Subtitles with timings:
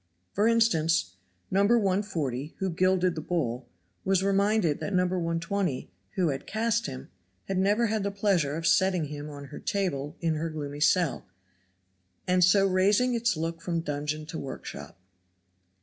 [0.33, 1.13] For instance,
[1.51, 1.61] No.
[1.63, 3.69] 140, who gilded the bull,
[4.03, 5.03] was reminded that No.
[5.05, 7.09] 120, who had cast him,
[7.45, 11.27] had never had the pleasure of setting him on her table in her gloomy cell
[12.27, 14.99] and so raising its look from dungeon to workshop.